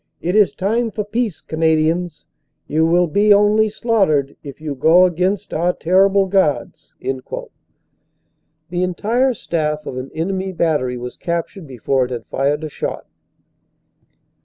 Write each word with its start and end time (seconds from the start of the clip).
"It 0.19 0.35
is 0.35 0.51
time 0.55 0.89
for 0.89 1.03
peace, 1.03 1.41
Canadians; 1.41 2.25
you 2.65 2.87
will 2.87 3.05
be 3.05 3.31
only 3.31 3.69
slaughtered 3.69 4.35
if 4.41 4.59
you 4.59 4.73
go 4.73 5.05
against 5.05 5.53
our 5.53 5.73
terrible 5.73 6.25
Guards." 6.25 6.95
The 7.01 8.81
entire 8.81 9.35
staff 9.35 9.85
of 9.85 9.97
an 9.97 10.09
enemy 10.15 10.53
battery 10.53 10.97
was 10.97 11.17
captured 11.17 11.67
before 11.67 12.05
it 12.05 12.09
had 12.09 12.25
fired 12.25 12.63
a 12.63 12.69
shot. 12.69 13.05